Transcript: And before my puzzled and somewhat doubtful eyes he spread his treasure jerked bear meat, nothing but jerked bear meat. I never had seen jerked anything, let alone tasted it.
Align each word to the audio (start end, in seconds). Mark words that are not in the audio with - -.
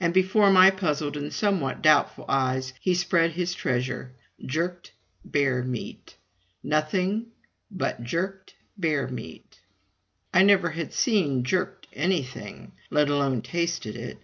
And 0.00 0.12
before 0.12 0.50
my 0.50 0.70
puzzled 0.70 1.16
and 1.16 1.32
somewhat 1.32 1.80
doubtful 1.80 2.26
eyes 2.28 2.74
he 2.78 2.92
spread 2.92 3.30
his 3.30 3.54
treasure 3.54 4.12
jerked 4.44 4.92
bear 5.24 5.62
meat, 5.62 6.14
nothing 6.62 7.28
but 7.70 8.02
jerked 8.04 8.52
bear 8.76 9.08
meat. 9.08 9.60
I 10.30 10.42
never 10.42 10.68
had 10.72 10.92
seen 10.92 11.42
jerked 11.42 11.86
anything, 11.94 12.72
let 12.90 13.08
alone 13.08 13.40
tasted 13.40 13.96
it. 13.96 14.18